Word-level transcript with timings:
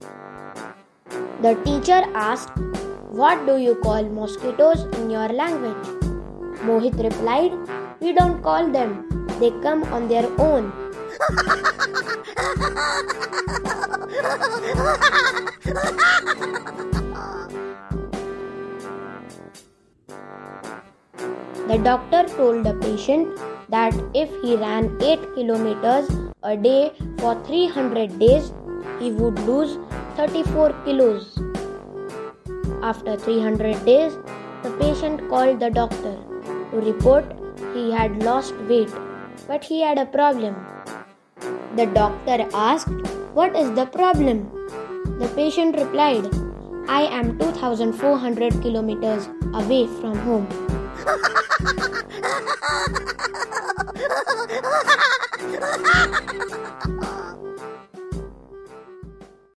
The 0.00 1.54
teacher 1.64 2.02
asked, 2.14 2.58
What 3.10 3.46
do 3.46 3.58
you 3.58 3.74
call 3.76 4.02
mosquitoes 4.04 4.84
in 4.98 5.10
your 5.10 5.28
language? 5.28 5.86
Mohit 6.68 6.96
replied, 7.02 7.52
We 8.00 8.12
don't 8.12 8.42
call 8.42 8.72
them, 8.72 9.06
they 9.38 9.50
come 9.62 9.84
on 9.92 10.08
their 10.08 10.26
own. 10.40 10.72
The 21.68 21.78
doctor 21.78 22.24
told 22.36 22.64
the 22.64 22.74
patient 22.74 23.38
that 23.68 23.94
if 24.14 24.30
he 24.42 24.56
ran 24.56 24.96
8 25.00 25.34
kilometers 25.34 26.08
a 26.42 26.56
day 26.56 26.92
for 27.18 27.34
300 27.44 28.18
days, 28.18 28.52
he 28.98 29.10
would 29.10 29.38
lose 29.40 29.78
34 30.16 30.72
kilos. 30.84 31.38
After 32.82 33.16
300 33.16 33.84
days, 33.84 34.16
the 34.62 34.70
patient 34.80 35.28
called 35.28 35.60
the 35.60 35.70
doctor 35.70 36.16
to 36.70 36.80
report 36.80 37.24
he 37.74 37.90
had 37.90 38.22
lost 38.22 38.54
weight, 38.68 38.90
but 39.48 39.64
he 39.64 39.80
had 39.80 39.98
a 39.98 40.06
problem. 40.06 40.54
The 41.76 41.86
doctor 41.86 42.46
asked, 42.54 42.88
What 43.32 43.56
is 43.56 43.72
the 43.72 43.86
problem? 43.86 44.50
The 45.18 45.28
patient 45.34 45.76
replied, 45.76 46.28
I 46.88 47.02
am 47.02 47.38
2400 47.38 48.62
kilometers 48.62 49.28
away 49.54 49.86
from 49.86 50.18
home. 50.18 50.46